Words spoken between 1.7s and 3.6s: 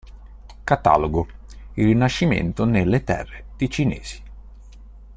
Il Rinascimento nelle terre